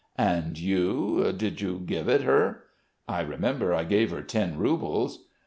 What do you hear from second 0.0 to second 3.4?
"And you... did you give it her?" "I